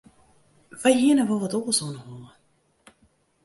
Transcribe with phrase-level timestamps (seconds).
[0.81, 2.31] Wy hiene wol wat oars oan 'e holle.